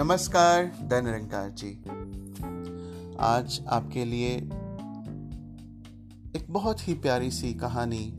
[0.00, 1.84] नमस्कार, धन निरंकार जी।
[3.20, 4.30] आज आपके लिए
[6.36, 8.12] एक बहुत ही प्यारी सी कहानी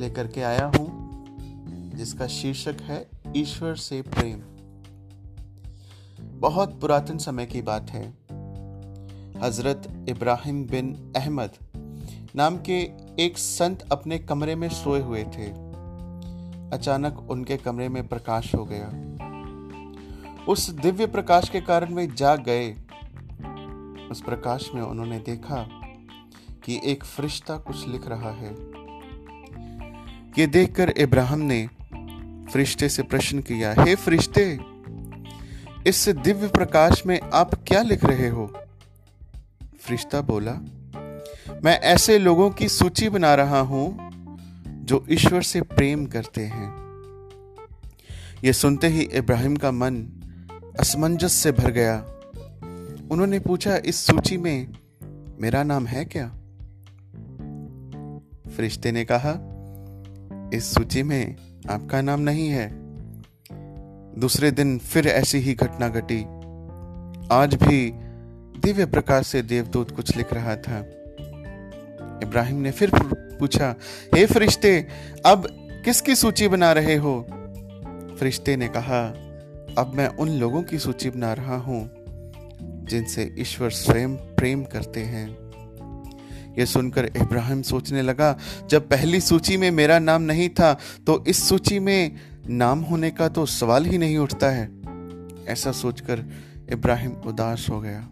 [0.00, 0.90] लेकर के आया हूँ,
[1.96, 4.40] जिसका शीर्षक है ईश्वर से प्रेम।
[6.40, 8.08] बहुत पुरातन समय की बात है।
[9.42, 11.50] हज़रत इब्राहिम बिन अहमद
[12.36, 12.90] नाम के
[13.24, 15.46] एक संत अपने कमरे में सोए हुए थे।
[16.70, 19.09] अचानक उनके कमरे में प्रकाश हो गया।
[20.48, 22.70] उस दिव्य प्रकाश के कारण वे जाग गए।
[24.10, 25.62] उस प्रकाश में उन्होंने देखा
[26.64, 28.52] कि एक फरिश्ता कुछ लिख रहा है।
[30.38, 31.66] ये देखकर इब्राहिम ने
[32.52, 34.58] फरिश्ते से प्रश्न किया, हे फरिश्ते,
[35.86, 38.46] इस दिव्य प्रकाश में आप क्या लिख रहे हो?
[39.80, 40.52] फरिश्ता बोला,
[41.64, 44.10] मैं ऐसे लोगों की सूची बना रहा हूँ
[44.66, 46.68] जो ईश्वर से प्रेम करते हैं।
[48.44, 50.06] यह सुनते ही इब्राहिम का मन
[50.80, 51.96] असमंजस से भर गया।
[53.10, 54.68] उन्होंने पूछा, इस सूची में
[55.40, 56.28] मेरा नाम है क्या?
[58.56, 59.32] फरिश्ते ने कहा,
[60.54, 61.36] इस सूची में
[61.70, 62.70] आपका नाम नहीं है।
[64.20, 66.24] दूसरे दिन फिर ऐसी ही घटना घटी।
[67.32, 67.90] आज भी
[68.60, 70.78] दिव्य प्रकाश से देवदूत कुछ लिख रहा था।
[72.22, 73.74] इब्राहिम ने फिर पूछा,
[74.14, 74.86] हे फरिश्ते,
[75.26, 75.48] अब
[75.84, 77.26] किसकी सूची बना रहे हो?
[78.20, 79.29] फरिश्ते ने कहा
[79.78, 81.90] अब मैं उन लोगों की सूची बना रहा हूँ,
[82.86, 85.28] जिनसे ईश्वर स्वयं प्रेम करते हैं।
[86.58, 88.38] यह सुनकर इब्राहिम सोचने लगा,
[88.70, 90.72] जब पहली सूची में मेरा नाम नहीं था
[91.06, 92.16] तो इस सूची में
[92.48, 94.68] नाम होने का तो सवाल ही नहीं उठता है।
[95.48, 96.24] ऐसा सोचकर
[96.72, 98.08] इब्राहिम उदास हो गया।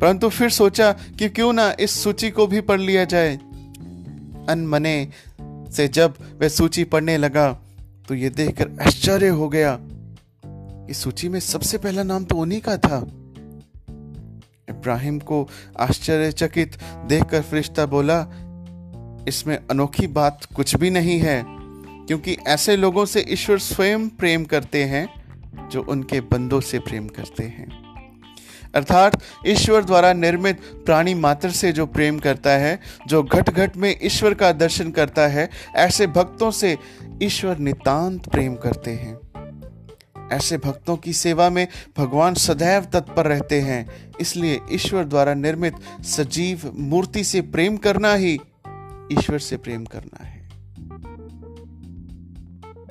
[0.00, 3.36] परंतु फिर सोचा कि क्यों ना इस सूची को भी पढ़ लिया जाए।
[4.48, 5.08] अनमने
[5.72, 7.50] से जब वह सूची पढ़ने लगा
[8.10, 9.72] तो ये देखकर आश्चर्य हो गया
[10.90, 12.96] इस सूची में सबसे पहला नाम तो उन्हीं का था।
[14.68, 15.48] इब्राहिम को
[15.80, 16.76] आश्चर्यचकित
[17.06, 18.18] देखकर फरिश्ता बोला,
[19.28, 24.84] इसमें अनोखी बात कुछ भी नहीं है, क्योंकि ऐसे लोगों से ईश्वर स्वयं प्रेम करते
[24.84, 25.06] हैं
[25.70, 27.79] जो उनके बंदों से प्रेम करते हैं।
[28.74, 33.96] अर्थात ईश्वर द्वारा निर्मित प्राणी मात्र से जो प्रेम करता है, जो घट घट में
[34.02, 36.78] ईश्वर का दर्शन करता है, ऐसे भक्तों से
[37.22, 39.18] ईश्वर नितांत प्रेम करते हैं।
[40.32, 43.86] ऐसे भक्तों की सेवा में भगवान सदैव तत्पर रहते हैं,
[44.20, 48.38] इसलिए ईश्वर द्वारा निर्मित सजीव मूर्ति से प्रेम करना ही
[49.12, 50.48] ईश्वर से प्रेम करना है।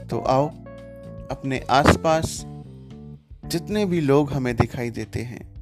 [0.07, 0.47] तो आओ,
[1.31, 2.45] अपने आसपास
[3.45, 5.58] जितने भी लोग हमें दिखाई देते हैं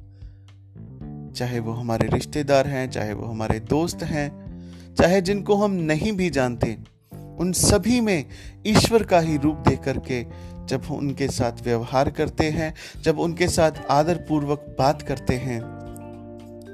[1.38, 6.30] चाहे वो हमारे रिश्तेदार हैं, चाहे वो हमारे दोस्त हैं, चाहे जिनको हम नहीं भी
[6.30, 6.76] जानते,
[7.38, 8.24] उन सभी में
[8.66, 10.22] ईश्वर का ही रूप देख करके
[10.66, 15.60] जब उनके साथ व्यवहार करते हैं, जब उनके साथ आदर पूर्वक बात करते हैं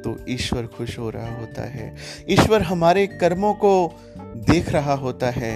[0.04, 1.94] तो ईश्वर खुश हो रहा होता है।
[2.30, 4.00] ईश्वर हमारे कर्मों को
[4.50, 5.52] देख रहा होता है।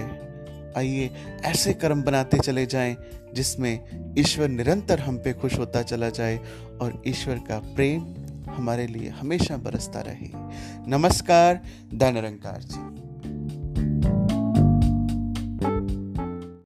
[0.77, 1.11] आइए,
[1.45, 2.97] ऐसे कर्म बनाते चले जाएँ,
[3.35, 6.39] जिसमें ईश्वर निरंतर हम पे खुश होता चला जाए
[6.81, 8.01] और ईश्वर का प्रेम
[8.49, 10.31] हमारे लिए हमेशा बरसता रहे।
[10.91, 11.65] नमस्कार
[11.95, 12.88] धन निरंकार जी।